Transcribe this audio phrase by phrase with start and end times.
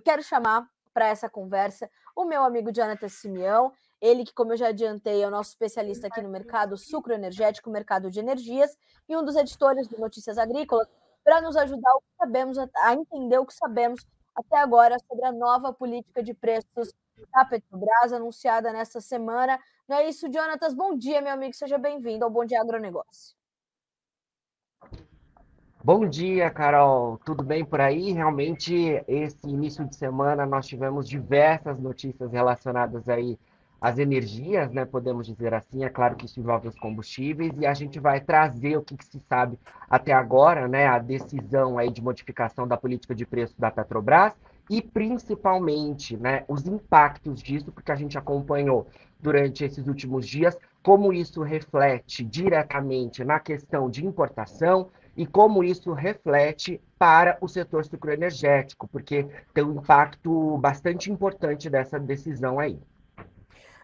[0.00, 3.70] Eu quero chamar para essa conversa o meu amigo Jonathan Simeão,
[4.00, 7.68] ele que, como eu já adiantei, é o nosso especialista aqui no mercado sucro energético,
[7.68, 8.74] mercado de energias,
[9.06, 10.88] e um dos editores do Notícias Agrícolas,
[11.22, 14.00] para nos ajudar o que sabemos, a entender o que sabemos
[14.34, 16.94] até agora sobre a nova política de preços
[17.30, 19.60] da Petrobras, anunciada nesta semana.
[19.86, 20.72] Não é isso, Jonatas?
[20.72, 23.36] Bom dia, meu amigo, seja bem-vindo ao Bom Dia Agronegócio.
[25.82, 27.18] Bom dia, Carol.
[27.24, 28.12] Tudo bem por aí?
[28.12, 33.38] Realmente, esse início de semana nós tivemos diversas notícias relacionadas aí
[33.80, 34.84] às energias, né?
[34.84, 35.82] Podemos dizer assim.
[35.82, 39.06] É claro que isso envolve os combustíveis e a gente vai trazer o que, que
[39.06, 40.86] se sabe até agora, né?
[40.86, 44.34] A decisão aí de modificação da política de preço da Petrobras
[44.68, 46.44] e principalmente, né?
[46.46, 48.86] Os impactos disso, porque a gente acompanhou
[49.18, 55.92] durante esses últimos dias como isso reflete diretamente na questão de importação e como isso
[55.92, 62.80] reflete para o setor sucroenergético, porque tem um impacto bastante importante dessa decisão aí.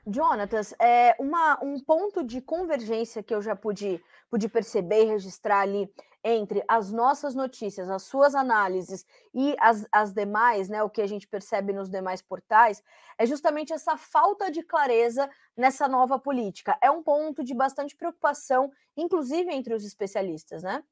[0.08, 5.60] Jonatas, é uma, um ponto de convergência que eu já pude, pude perceber e registrar
[5.60, 11.00] ali entre as nossas notícias, as suas análises e as, as demais, né, o que
[11.00, 12.82] a gente percebe nos demais portais,
[13.18, 16.76] é justamente essa falta de clareza nessa nova política.
[16.80, 20.82] É um ponto de bastante preocupação, inclusive entre os especialistas, né?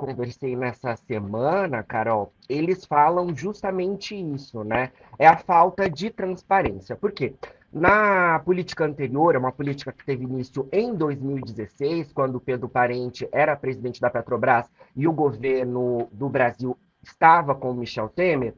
[0.00, 4.92] Conversei nessa semana, Carol, eles falam justamente isso, né?
[5.18, 6.96] É a falta de transparência.
[6.96, 7.34] Por quê?
[7.70, 14.00] Na política anterior, uma política que teve início em 2016, quando Pedro Parente era presidente
[14.00, 18.54] da Petrobras e o governo do Brasil estava com Michel Temer,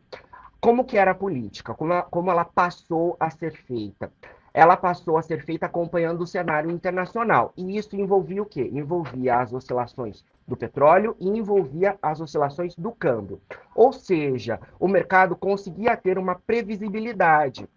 [0.60, 1.74] como que era a política?
[1.74, 4.10] Como ela, como ela passou a ser feita?
[4.54, 7.54] ela passou a ser feita acompanhando o cenário internacional.
[7.56, 8.68] E isso envolvia o quê?
[8.70, 13.40] Envolvia as oscilações do petróleo e envolvia as oscilações do câmbio.
[13.74, 17.68] Ou seja, o mercado conseguia ter uma previsibilidade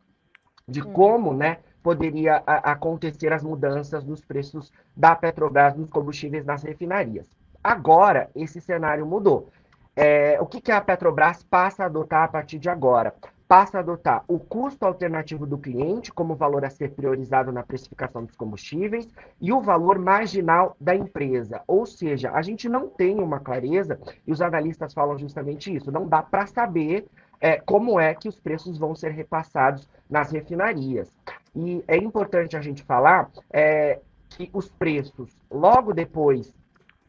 [0.67, 0.93] de hum.
[0.93, 7.29] como, né, poderia a, acontecer as mudanças nos preços da Petrobras nos combustíveis nas refinarias.
[7.63, 9.49] Agora, esse cenário mudou.
[9.95, 13.13] É, o que, que a Petrobras passa a adotar a partir de agora?
[13.47, 18.23] Passa a adotar o custo alternativo do cliente como valor a ser priorizado na precificação
[18.25, 19.07] dos combustíveis
[19.39, 21.61] e o valor marginal da empresa.
[21.67, 26.07] Ou seja, a gente não tem uma clareza, e os analistas falam justamente isso, não
[26.07, 27.05] dá para saber
[27.39, 31.13] é, como é que os preços vão ser repassados nas refinarias.
[31.55, 36.53] E é importante a gente falar é, que os preços, logo depois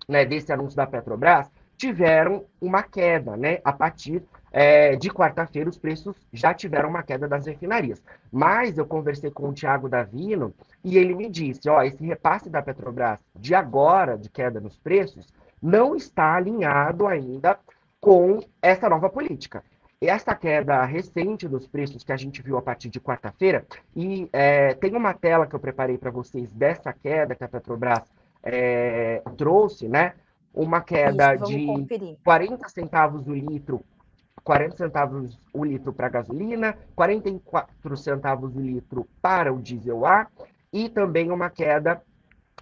[0.09, 5.77] né, desse anúncio da Petrobras, tiveram uma queda, né, a partir é, de quarta-feira os
[5.77, 8.03] preços já tiveram uma queda das refinarias.
[8.33, 12.63] Mas eu conversei com o Tiago Davino e ele me disse, ó, esse repasse da
[12.63, 15.27] Petrobras de agora, de queda nos preços,
[15.61, 17.59] não está alinhado ainda
[18.01, 19.63] com essa nova política.
[20.01, 24.75] Essa queda recente dos preços que a gente viu a partir de quarta-feira, e é,
[24.75, 28.03] tem uma tela que eu preparei para vocês dessa queda que a Petrobras
[28.43, 30.13] é, trouxe, né?
[30.57, 32.17] Uma queda Isso, de conferir.
[32.25, 33.85] 40 centavos o litro
[34.47, 40.29] 40 centavos o litro para gasolina, 44 centavos o litro para o diesel A
[40.73, 42.01] e também uma queda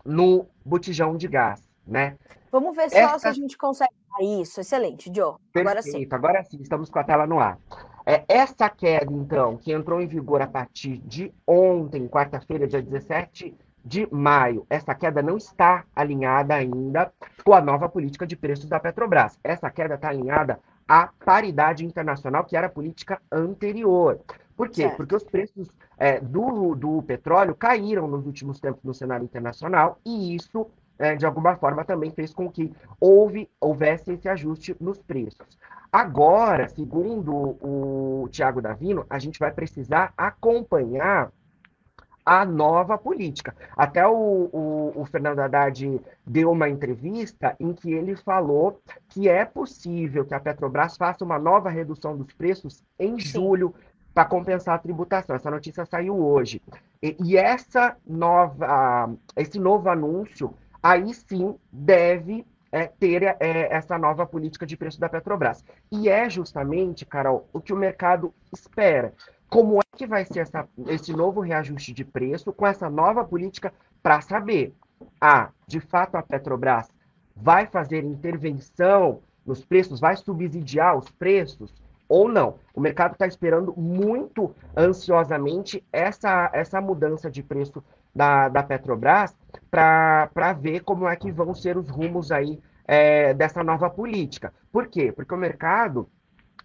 [0.03, 2.16] no botijão de gás, né?
[2.50, 3.10] Vamos ver Essa...
[3.10, 3.93] só se a gente consegue.
[4.19, 5.34] isso, excelente, Joe.
[5.54, 6.09] Agora sim.
[6.10, 7.59] Agora sim, estamos com a tela no ar.
[8.06, 13.54] É, essa queda, então, que entrou em vigor a partir de ontem, quarta-feira, dia 17
[13.84, 17.12] de maio, essa queda não está alinhada ainda
[17.45, 19.39] com a nova política de preços da Petrobras.
[19.45, 20.59] Essa queda está alinhada
[20.89, 24.21] a paridade internacional, que era a política anterior.
[24.56, 24.83] Por quê?
[24.83, 24.97] Certo.
[24.97, 25.69] Porque os preços
[25.99, 30.66] é, do, do petróleo caíram nos últimos tempos no cenário internacional e isso,
[30.99, 35.59] é, de alguma forma, também fez com que houve, houvesse esse ajuste nos preços.
[35.93, 41.31] Agora, segundo o Tiago Davino, a gente vai precisar acompanhar
[42.24, 43.54] a nova política.
[43.76, 49.44] Até o, o, o, Fernando Haddad deu uma entrevista em que ele falou que é
[49.44, 53.74] possível que a Petrobras faça uma nova redução dos preços em julho
[54.15, 55.36] para compensar a tributação.
[55.36, 56.62] Essa notícia saiu hoje.
[57.03, 63.36] E, e essa nova, esse novo anúncio, aí sim deve é, ter é,
[63.70, 65.65] essa nova política de preço da Petrobras.
[65.92, 69.12] E é justamente, Carol, o que o mercado espera
[69.54, 73.72] como é que vai ser essa, esse novo reajuste de preço com essa nova política
[74.03, 74.74] para saber,
[75.21, 76.89] ah, de fato a Petrobras
[77.36, 81.72] vai fazer intervenção nos preços, vai subsidiar os preços
[82.09, 82.56] ou não.
[82.74, 87.80] O mercado está esperando muito ansiosamente essa, essa mudança de preço
[88.12, 89.36] da, da Petrobras
[89.71, 94.53] para ver como é que vão ser os rumos aí é, dessa nova política.
[94.72, 95.12] Por quê?
[95.12, 96.09] Porque o mercado,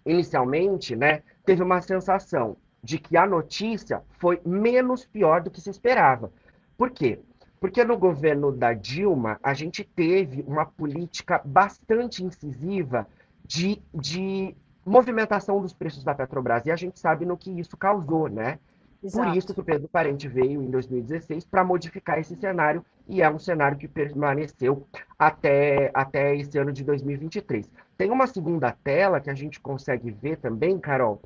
[0.04, 5.70] inicialmente, né, teve uma sensação de que a notícia foi menos pior do que se
[5.70, 6.32] esperava.
[6.76, 7.20] Por quê?
[7.60, 13.06] Porque no governo da Dilma, a gente teve uma política bastante incisiva
[13.44, 16.64] de, de movimentação dos preços da Petrobras.
[16.64, 18.58] E a gente sabe no que isso causou, né?
[19.02, 19.28] Exato.
[19.28, 23.30] Por isso que o Pedro Parente veio em 2016 para modificar esse cenário, e é
[23.30, 24.86] um cenário que permaneceu
[25.18, 27.70] até, até esse ano de 2023.
[27.96, 31.20] Tem uma segunda tela que a gente consegue ver também, Carol,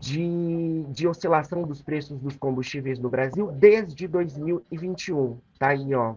[0.00, 5.38] de, de oscilação dos preços dos combustíveis no Brasil desde 2021.
[5.58, 6.14] Tá aí, ó.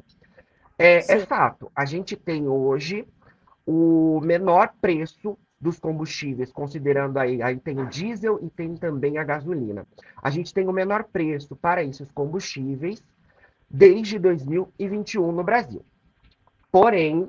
[0.79, 3.05] É, é fato, a gente tem hoje
[3.65, 9.23] o menor preço dos combustíveis, considerando aí, aí tem o diesel e tem também a
[9.23, 9.85] gasolina.
[10.21, 13.03] A gente tem o menor preço para esses combustíveis
[13.69, 15.85] desde 2021 no Brasil.
[16.71, 17.27] Porém,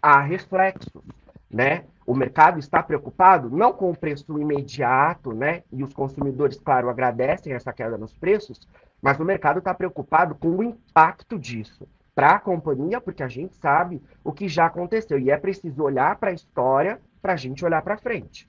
[0.00, 1.02] há reflexos,
[1.50, 1.84] né?
[2.06, 5.62] O mercado está preocupado não com o preço imediato, né?
[5.72, 8.68] E os consumidores, claro, agradecem essa queda nos preços,
[9.00, 13.54] mas o mercado está preocupado com o impacto disso para a companhia, porque a gente
[13.56, 17.64] sabe o que já aconteceu e é preciso olhar para a história para a gente
[17.64, 18.48] olhar para frente.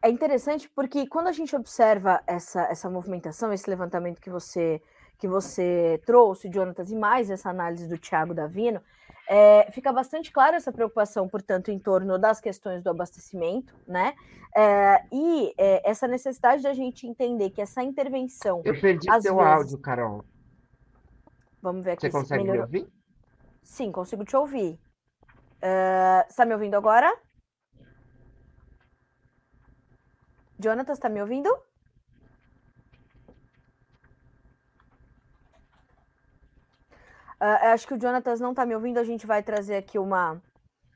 [0.00, 4.80] É interessante porque quando a gente observa essa, essa movimentação, esse levantamento que você
[5.18, 8.80] que você trouxe, Jonatas, e mais essa análise do Tiago Davino,
[9.28, 14.14] é, fica bastante clara essa preocupação, portanto, em torno das questões do abastecimento, né?
[14.54, 18.62] É, e é, essa necessidade da gente entender que essa intervenção.
[18.64, 19.52] Eu perdi seu vezes...
[19.52, 20.24] áudio, Carol.
[21.62, 22.02] Vamos ver aqui.
[22.02, 22.68] Você consegue melhorou.
[22.68, 22.92] me ouvir?
[23.62, 24.78] Sim, consigo te ouvir.
[25.62, 27.16] Uh, está me ouvindo agora?
[30.58, 31.48] Jonathan, está me ouvindo?
[37.42, 38.98] Uh, acho que o Jonatas não está me ouvindo.
[38.98, 40.40] A gente vai trazer aqui uma.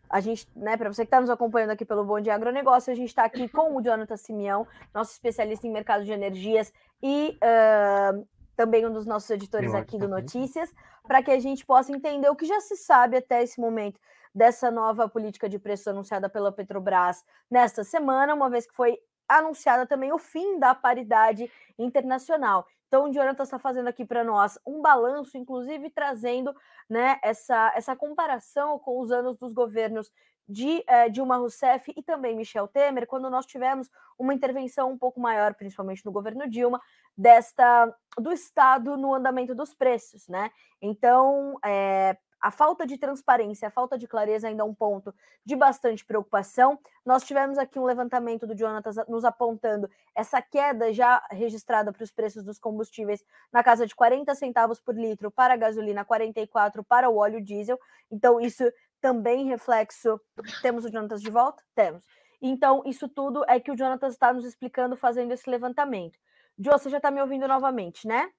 [0.09, 2.95] A gente, né, para você que está nos acompanhando aqui pelo Bom Dia Agronegócio, a
[2.95, 4.65] gente está aqui com o Jonathan Simeão,
[4.95, 6.73] nosso especialista em mercado de energias
[7.03, 8.25] e uh,
[8.57, 10.73] também um dos nossos editores aqui do Notícias,
[11.03, 13.99] para que a gente possa entender o que já se sabe até esse momento
[14.33, 18.97] dessa nova política de preço anunciada pela Petrobras nesta semana, uma vez que foi
[19.29, 22.65] anunciada também o fim da paridade internacional.
[22.87, 26.55] Então, o Jonathan está fazendo aqui para nós um balanço, inclusive trazendo
[26.89, 30.11] né, essa, essa comparação com os anos dos governos
[30.49, 35.21] de eh, Dilma Rousseff e também Michel Temer, quando nós tivemos uma intervenção um pouco
[35.21, 36.81] maior, principalmente no governo Dilma,
[37.17, 40.51] desta do Estado no andamento dos preços, né?
[40.81, 45.13] Então, é, a falta de transparência, a falta de clareza ainda é um ponto
[45.45, 46.79] de bastante preocupação.
[47.05, 52.13] Nós tivemos aqui um levantamento do Jonatas nos apontando essa queda já registrada para os
[52.13, 57.11] preços dos combustíveis na casa de 40 centavos por litro para a gasolina, 44 para
[57.11, 57.81] o óleo diesel.
[58.13, 58.63] Então, isso
[59.01, 60.21] também reflexo.
[60.63, 61.65] Temos o Jonatas de volta?
[61.75, 62.05] Temos.
[62.41, 66.17] Então, isso tudo é que o Jonatas está nos explicando fazendo esse levantamento.
[66.57, 68.31] Jo, você já está me ouvindo novamente, né?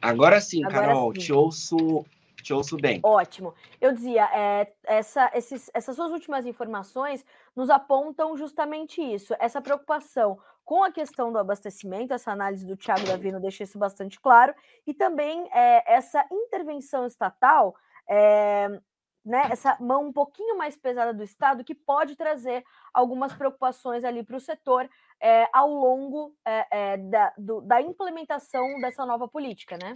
[0.00, 1.18] Agora sim, Agora Carol, sim.
[1.18, 2.06] te ouço
[2.46, 3.00] te ouço bem.
[3.02, 3.54] Ótimo.
[3.80, 10.38] Eu dizia, é, essa, esses, essas suas últimas informações nos apontam justamente isso, essa preocupação
[10.64, 14.54] com a questão do abastecimento, essa análise do Tiago Davino deixa isso bastante claro,
[14.86, 17.74] e também é, essa intervenção estatal
[18.08, 18.80] é,
[19.24, 24.22] né, essa mão um pouquinho mais pesada do Estado que pode trazer algumas preocupações ali
[24.22, 24.88] para o setor
[25.20, 29.92] é, ao longo é, é, da, do, da implementação dessa nova política, né?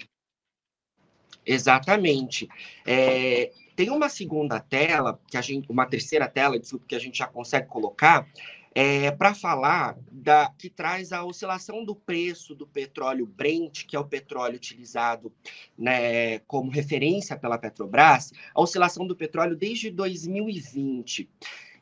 [1.45, 2.49] Exatamente.
[2.87, 7.19] É, tem uma segunda tela, que a gente, uma terceira tela, desculpa, que a gente
[7.19, 8.29] já consegue colocar,
[8.75, 13.99] é, para falar da que traz a oscilação do preço do petróleo Brent, que é
[13.99, 15.33] o petróleo utilizado
[15.77, 21.29] né, como referência pela Petrobras, a oscilação do petróleo desde 2020.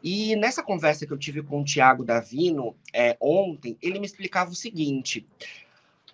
[0.03, 4.51] E nessa conversa que eu tive com o Tiago Davino é, ontem, ele me explicava
[4.51, 5.27] o seguinte: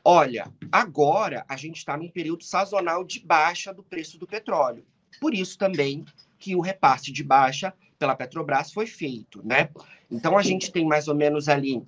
[0.05, 4.85] olha, agora a gente está num período sazonal de baixa do preço do petróleo.
[5.21, 6.05] Por isso também
[6.39, 9.71] que o repasse de baixa pela Petrobras foi feito, né?
[10.11, 11.83] Então a gente tem mais ou menos ali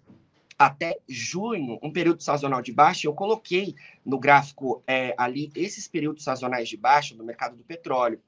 [0.59, 3.07] até junho, um período sazonal de baixa.
[3.07, 8.21] Eu coloquei no gráfico é, ali esses períodos sazonais de baixa no mercado do petróleo.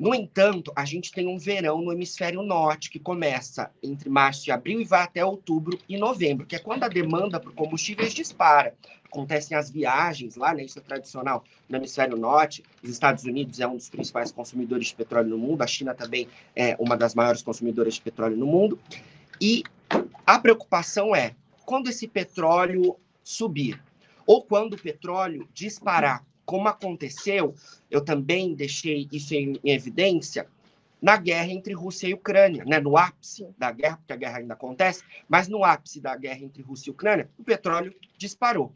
[0.00, 4.50] No entanto, a gente tem um verão no hemisfério norte que começa entre março e
[4.50, 8.74] abril e vai até outubro e novembro, que é quando a demanda por combustíveis dispara.
[9.04, 10.64] Acontecem as viagens lá, né?
[10.64, 12.64] Isso é tradicional no hemisfério norte.
[12.82, 16.26] Os Estados Unidos é um dos principais consumidores de petróleo no mundo, a China também
[16.56, 18.78] é uma das maiores consumidoras de petróleo no mundo.
[19.38, 19.64] E
[20.26, 21.34] a preocupação é
[21.66, 23.78] quando esse petróleo subir
[24.26, 27.54] ou quando o petróleo disparar como aconteceu,
[27.88, 30.48] eu também deixei isso em, em evidência
[31.00, 32.80] na guerra entre Rússia e Ucrânia, né?
[32.80, 36.60] no ápice da guerra, porque a guerra ainda acontece, mas no ápice da guerra entre
[36.60, 38.72] Rússia e Ucrânia, o petróleo disparou.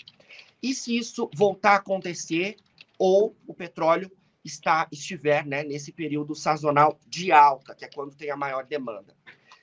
[0.62, 2.58] E se isso voltar a acontecer,
[2.96, 4.08] ou o petróleo
[4.44, 9.16] está, estiver né, nesse período sazonal de alta, que é quando tem a maior demanda?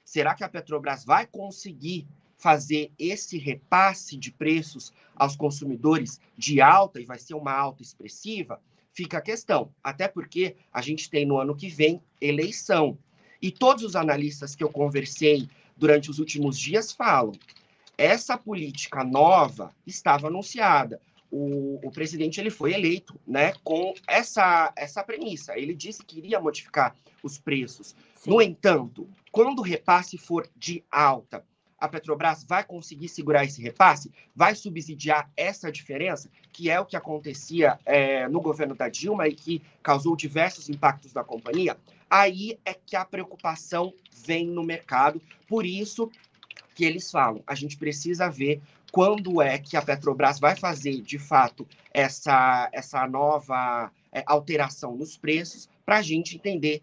[0.04, 2.06] Será que a Petrobras vai conseguir
[2.42, 8.60] fazer esse repasse de preços aos consumidores de alta e vai ser uma alta expressiva?
[8.92, 12.98] Fica a questão, até porque a gente tem no ano que vem eleição.
[13.40, 17.34] E todos os analistas que eu conversei durante os últimos dias falam:
[17.96, 21.00] essa política nova estava anunciada.
[21.30, 25.58] O, o, presidente ele foi eleito né, com essa, essa premissa.
[25.58, 26.94] Ele disse que iria modificar
[27.24, 27.96] os preços.
[28.16, 28.32] Sim.
[28.32, 31.46] No entanto, quando o repasse for de alta
[31.82, 34.12] a Petrobras vai conseguir segurar esse repasse?
[34.36, 39.34] Vai subsidiar essa diferença, que é o que acontecia é, no governo da Dilma e
[39.34, 41.76] que causou diversos impactos na companhia?
[42.08, 43.92] Aí é que a preocupação
[44.26, 46.12] vem no mercado, por isso
[46.76, 48.62] que eles falam, a gente precisa ver
[48.92, 55.18] quando é que a Petrobras vai fazer, de fato, essa, essa nova é, alteração nos
[55.18, 56.82] preços, para a gente entender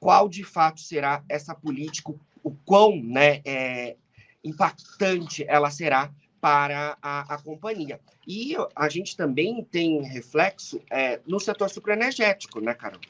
[0.00, 3.96] qual de fato será essa política, o quão né, é,
[4.44, 8.00] impactante ela será para a, a companhia.
[8.26, 13.00] E a gente também tem reflexo é, no setor sucroenergético, né, Carol?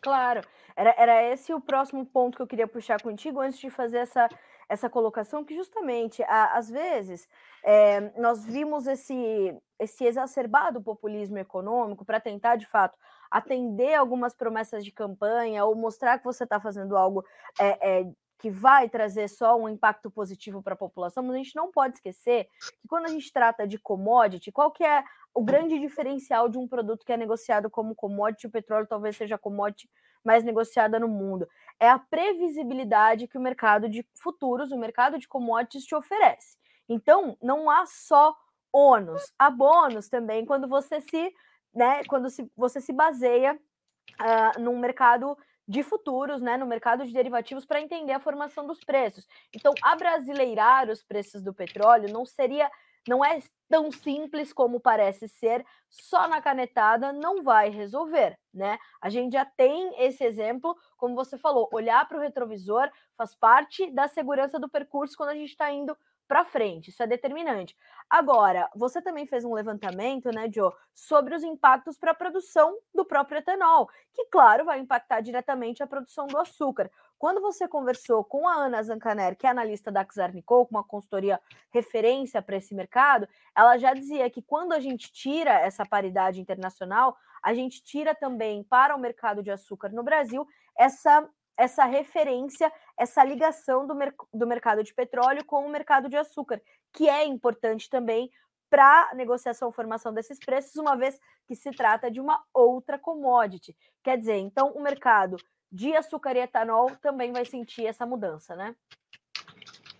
[0.00, 0.40] Claro.
[0.74, 4.26] Era, era esse o próximo ponto que eu queria puxar contigo antes de fazer essa,
[4.68, 7.28] essa colocação, que justamente, a, às vezes,
[7.62, 12.98] é, nós vimos esse, esse exacerbado populismo econômico para tentar, de fato,
[13.30, 17.24] atender algumas promessas de campanha ou mostrar que você está fazendo algo
[17.60, 18.06] é, é,
[18.42, 21.94] que vai trazer só um impacto positivo para a população, mas a gente não pode
[21.94, 22.48] esquecer
[22.80, 26.66] que quando a gente trata de commodity, qual que é o grande diferencial de um
[26.66, 29.88] produto que é negociado como commodity, o petróleo talvez seja a commodity
[30.24, 35.28] mais negociada no mundo, é a previsibilidade que o mercado de futuros, o mercado de
[35.28, 36.58] commodities te oferece.
[36.88, 38.36] Então, não há só
[38.72, 41.32] ônus, há bônus também quando você se,
[41.72, 47.12] né, quando se, você se baseia uh, num mercado de futuros, né, no mercado de
[47.12, 49.26] derivativos para entender a formação dos preços.
[49.54, 52.70] Então, abrasileirar os preços do petróleo não seria
[53.08, 53.38] não é
[53.68, 58.78] tão simples como parece ser, só na canetada não vai resolver, né?
[59.00, 63.90] A gente já tem esse exemplo, como você falou, olhar para o retrovisor faz parte
[63.90, 67.76] da segurança do percurso quando a gente está indo para frente, isso é determinante.
[68.08, 73.04] Agora, você também fez um levantamento, né, Joe, sobre os impactos para a produção do
[73.04, 76.90] próprio etanol, que, claro, vai impactar diretamente a produção do açúcar.
[77.18, 82.42] Quando você conversou com a Ana Zancaner, que é analista da Xarnicol, uma consultoria referência
[82.42, 87.54] para esse mercado, ela já dizia que quando a gente tira essa paridade internacional, a
[87.54, 93.86] gente tira também para o mercado de açúcar no Brasil essa essa referência, essa ligação
[93.86, 93.94] do,
[94.32, 96.60] do mercado de petróleo com o mercado de açúcar,
[96.92, 98.30] que é importante também
[98.70, 102.98] para a negociação e formação desses preços, uma vez que se trata de uma outra
[102.98, 103.76] commodity.
[104.02, 105.36] Quer dizer, então o mercado
[105.70, 108.74] de açúcar e etanol também vai sentir essa mudança, né?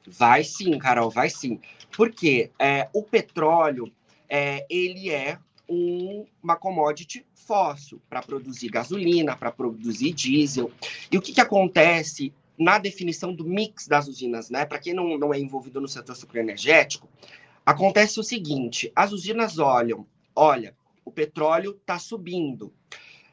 [0.06, 1.61] Vai sim, Carol, vai sim.
[1.94, 3.92] Porque é, o petróleo,
[4.28, 5.38] é, ele é
[5.73, 10.71] um, uma commodity fóssil para produzir gasolina, para produzir diesel.
[11.11, 14.64] E o que, que acontece na definição do mix das usinas, né?
[14.64, 17.09] Para quem não, não é envolvido no setor sucroenergético,
[17.64, 22.73] acontece o seguinte: as usinas olham, olha, o petróleo está subindo.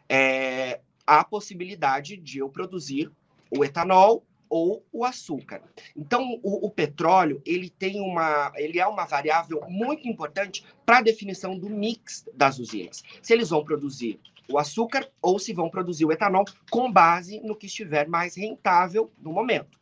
[0.07, 3.11] É, há a possibilidade de eu produzir
[3.51, 5.61] o etanol ou o açúcar.
[5.95, 11.01] Então, o, o, petróleo ele tem uma, ele é uma variável muito importante para a
[11.01, 13.03] definição do mix das usinas.
[13.21, 14.19] Se eles vão produzir
[14.51, 19.11] o açúcar ou se vão produzir o etanol com base no que estiver mais rentável
[19.21, 19.77] no momento.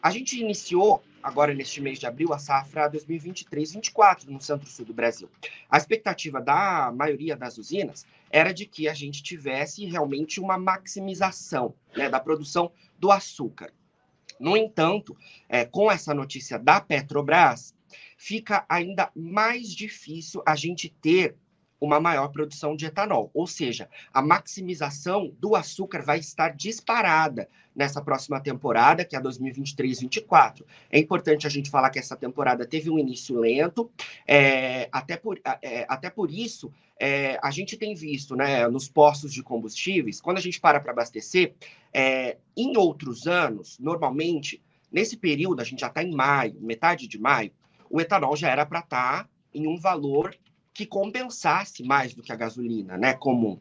[0.00, 5.28] A gente iniciou agora neste mês de abril a safra 2023-24 no centro-sul do Brasil.
[5.68, 11.74] A expectativa da maioria das usinas era de que a gente tivesse realmente uma maximização
[11.96, 13.72] né, da produção do açúcar.
[14.38, 15.16] No entanto,
[15.48, 17.74] é, com essa notícia da Petrobras,
[18.16, 21.36] fica ainda mais difícil a gente ter
[21.84, 28.00] uma maior produção de etanol, ou seja, a maximização do açúcar vai estar disparada nessa
[28.00, 30.64] próxima temporada, que é a 2023-24.
[30.90, 33.90] É importante a gente falar que essa temporada teve um início lento,
[34.26, 39.32] é, até, por, é, até por isso é, a gente tem visto né, nos postos
[39.32, 41.54] de combustíveis, quando a gente para para abastecer,
[41.92, 47.18] é, em outros anos, normalmente, nesse período, a gente já está em maio, metade de
[47.18, 47.50] maio,
[47.90, 50.36] o etanol já era para estar tá em um valor
[50.74, 53.58] que compensasse mais do que a gasolina, né, comum.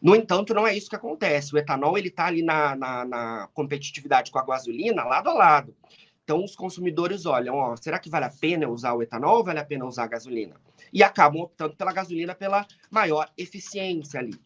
[0.00, 1.54] No entanto, não é isso que acontece.
[1.54, 5.76] O etanol ele está ali na, na, na, competitividade com a gasolina lado a lado.
[6.22, 9.58] Então, os consumidores olham, ó, será que vale a pena usar o etanol ou vale
[9.58, 10.56] a pena usar a gasolina?
[10.92, 14.38] E acabam optando pela gasolina pela maior eficiência ali.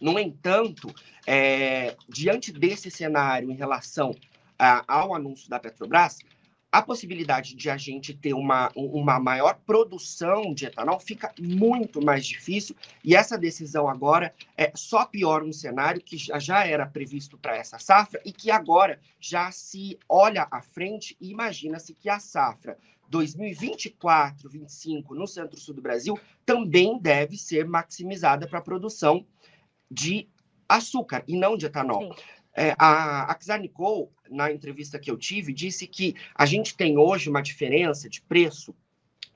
[0.00, 0.92] No entanto,
[1.26, 4.14] é, diante desse cenário em relação
[4.58, 6.18] a, ao anúncio da Petrobras,
[6.72, 12.26] a possibilidade de a gente ter uma, uma maior produção de etanol fica muito mais
[12.26, 12.74] difícil,
[13.04, 17.78] e essa decisão agora é só piora um cenário que já era previsto para essa
[17.78, 22.78] safra e que agora já se olha à frente e imagina-se que a safra
[23.10, 29.26] 2024-25 no centro-sul do Brasil também deve ser maximizada para a produção
[29.90, 30.26] de
[30.66, 32.14] açúcar e não de etanol.
[32.14, 32.22] Sim.
[32.54, 33.38] É, a, a
[34.30, 38.74] na entrevista que eu tive, disse que a gente tem hoje uma diferença de preço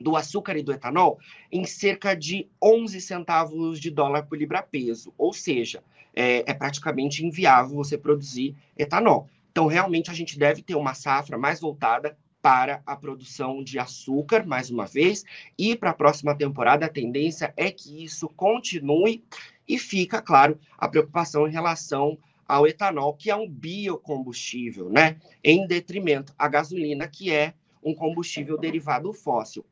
[0.00, 1.18] do açúcar e do etanol
[1.50, 5.82] em cerca de 11 centavos de dólar por libra-peso, ou seja,
[6.14, 9.28] é, é, praticamente inviável você produzir etanol.
[9.50, 14.46] Então, realmente, a gente deve ter uma safra mais voltada para a produção de açúcar,
[14.46, 15.24] mais uma vez,
[15.58, 19.24] e para a próxima temporada a tendência é que isso continue
[19.66, 22.16] e fica, claro, a preocupação em relação
[22.46, 25.18] ao etanol, que é um biocombustível, né?
[25.42, 29.64] Em detrimento à gasolina, que é um combustível derivado fóssil.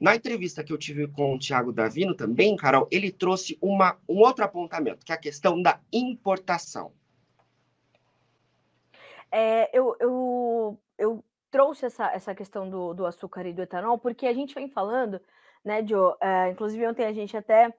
[0.00, 4.18] Na entrevista que eu tive com o Tiago Davino também, Carol, ele trouxe uma, um
[4.18, 6.92] outro apontamento, que é a questão da importação.
[9.30, 14.26] É, eu, eu, eu trouxe essa, essa questão do, do açúcar e do etanol, porque
[14.26, 15.20] a gente vem falando,
[15.64, 16.14] né, Joe?
[16.20, 17.72] É, inclusive, ontem a gente até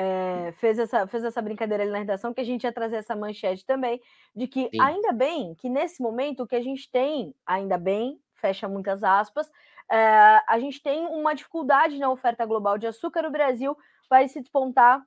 [0.00, 3.16] é, fez, essa, fez essa brincadeira ali na redação, que a gente ia trazer essa
[3.16, 4.00] manchete também,
[4.34, 4.80] de que Sim.
[4.80, 9.50] ainda bem que nesse momento o que a gente tem, ainda bem, fecha muitas aspas,
[9.90, 13.26] é, a gente tem uma dificuldade na oferta global de açúcar.
[13.26, 13.76] O Brasil
[14.08, 15.02] vai se despontar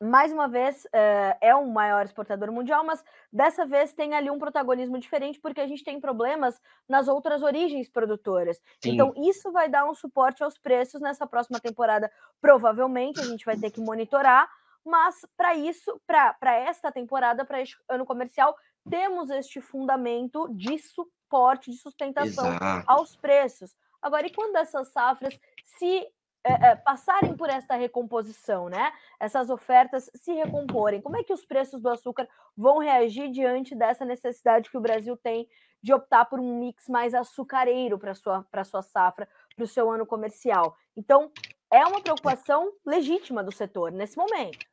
[0.00, 4.38] mais uma vez, é, é um maior exportador mundial, mas dessa vez tem ali um
[4.38, 8.60] protagonismo diferente, porque a gente tem problemas nas outras origens produtoras.
[8.82, 8.92] Sim.
[8.92, 12.10] Então, isso vai dar um suporte aos preços nessa próxima temporada.
[12.40, 14.48] Provavelmente, a gente vai ter que monitorar,
[14.84, 18.56] mas para isso, para esta temporada, para este ano comercial,
[18.88, 22.84] temos este fundamento de suporte, de sustentação Exato.
[22.86, 23.76] aos preços.
[24.00, 26.08] Agora, e quando essas safras se
[26.44, 28.92] é, é, passarem por esta recomposição, né?
[29.18, 31.00] Essas ofertas se recomporem.
[31.00, 35.16] Como é que os preços do açúcar vão reagir diante dessa necessidade que o Brasil
[35.16, 35.48] tem
[35.82, 39.90] de optar por um mix mais açucareiro para sua para sua safra, para o seu
[39.90, 40.76] ano comercial?
[40.96, 41.30] Então,
[41.70, 44.69] é uma preocupação legítima do setor nesse momento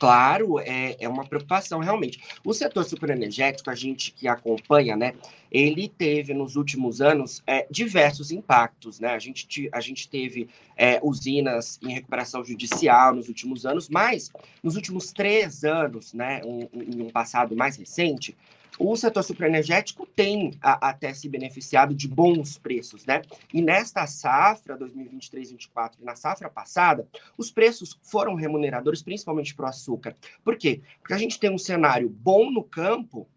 [0.00, 2.18] claro, é, é uma preocupação realmente.
[2.42, 5.12] O setor superenergético, a gente que acompanha, né,
[5.52, 9.08] ele teve nos últimos anos é, diversos impactos, né?
[9.08, 14.32] A gente, a gente teve é, usinas em recuperação judicial nos últimos anos, mas
[14.62, 18.34] nos últimos três anos, né, um, em um passado mais recente,
[18.80, 23.20] o setor superenergético tem a, até se beneficiado de bons preços, né?
[23.52, 29.68] E nesta safra 2023-24 e na safra passada, os preços foram remuneradores, principalmente para o
[29.68, 30.16] açúcar.
[30.42, 30.80] Por quê?
[31.00, 33.28] Porque a gente tem um cenário bom no campo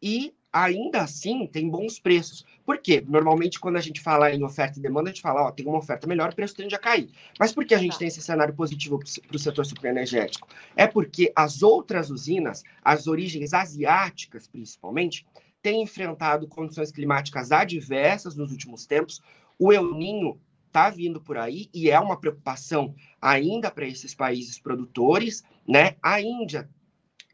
[0.00, 2.44] e ainda assim tem bons preços.
[2.64, 3.04] Por quê?
[3.06, 5.78] Normalmente, quando a gente fala em oferta e demanda, a gente fala, ó, tem uma
[5.78, 7.10] oferta melhor, o preço tende a cair.
[7.38, 7.98] Mas por que a gente tá.
[7.98, 10.48] tem esse cenário positivo para o setor superenergético?
[10.76, 15.26] É porque as outras usinas, as origens asiáticas principalmente,
[15.62, 19.20] têm enfrentado condições climáticas adversas nos últimos tempos.
[19.58, 24.58] O El Ninho está vindo por aí e é uma preocupação ainda para esses países
[24.58, 25.96] produtores, né?
[26.02, 26.68] A Índia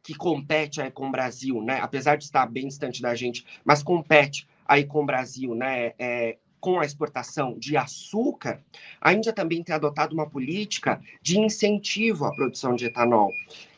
[0.05, 1.81] que compete aí com o Brasil, né?
[1.81, 5.95] Apesar de estar bem distante da gente, mas compete aí com o Brasil, né?
[5.99, 8.62] É, com a exportação de açúcar,
[9.01, 13.33] a Índia também tem adotado uma política de incentivo à produção de etanol.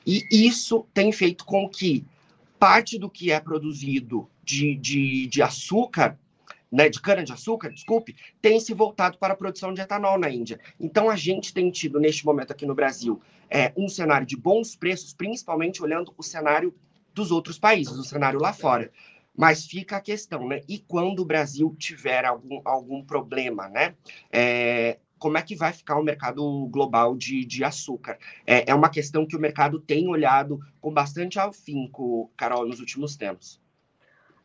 [0.04, 2.04] E isso tem feito com que
[2.58, 6.18] parte do que é produzido de, de, de açúcar
[6.76, 10.60] né, de cana-de-açúcar, desculpe, tem se voltado para a produção de etanol na Índia.
[10.78, 14.76] Então, a gente tem tido, neste momento aqui no Brasil, é, um cenário de bons
[14.76, 16.74] preços, principalmente olhando o cenário
[17.14, 18.92] dos outros países, o cenário lá fora.
[19.34, 20.60] Mas fica a questão, né?
[20.68, 23.94] E quando o Brasil tiver algum, algum problema, né?
[24.30, 28.18] É, como é que vai ficar o mercado global de, de açúcar?
[28.46, 33.16] É, é uma questão que o mercado tem olhado com bastante afinco, Carol, nos últimos
[33.16, 33.64] tempos.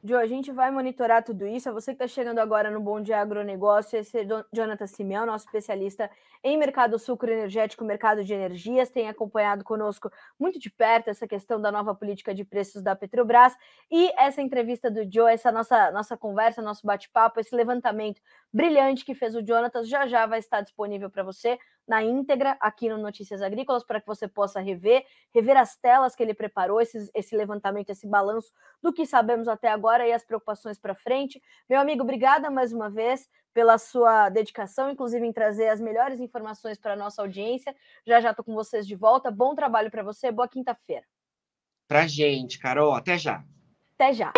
[0.03, 1.69] Jo, a gente vai monitorar tudo isso.
[1.69, 5.45] A você que está chegando agora no Bom Dia Agronegócio, esse é Jonathan Simeão, nosso
[5.45, 6.09] especialista
[6.43, 11.61] em mercado sucro energético, mercado de energias, tem acompanhado conosco muito de perto essa questão
[11.61, 13.53] da nova política de preços da Petrobras
[13.91, 18.19] e essa entrevista do Joe, essa nossa, nossa conversa, nosso bate-papo, esse levantamento
[18.51, 21.59] brilhante que fez o Jonathan, já já vai estar disponível para você
[21.91, 26.23] na íntegra aqui no Notícias Agrícolas para que você possa rever, rever as telas que
[26.23, 28.49] ele preparou, esse, esse levantamento, esse balanço
[28.81, 31.41] do que sabemos até agora e as preocupações para frente.
[31.69, 36.79] Meu amigo, obrigada mais uma vez pela sua dedicação, inclusive em trazer as melhores informações
[36.79, 37.75] para a nossa audiência.
[38.07, 39.29] Já já estou com vocês de volta.
[39.29, 41.03] Bom trabalho para você, boa quinta-feira.
[41.89, 43.43] Para gente, Carol, até já.
[43.95, 44.31] Até já.